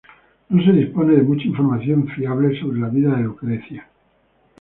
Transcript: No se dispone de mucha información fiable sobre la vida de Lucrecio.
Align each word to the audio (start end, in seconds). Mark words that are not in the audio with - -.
No 0.49 0.63
se 0.65 0.71
dispone 0.71 1.13
de 1.15 1.21
mucha 1.21 1.45
información 1.47 2.07
fiable 2.07 2.59
sobre 2.59 2.79
la 2.79 2.87
vida 2.89 3.15
de 3.17 3.21
Lucrecio. 3.21 3.83